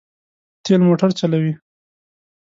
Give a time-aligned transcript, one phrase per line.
[0.63, 1.53] تېل موټر چلوي.